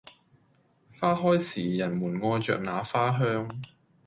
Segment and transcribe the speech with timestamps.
[0.99, 3.61] 花開時；人們愛著那花香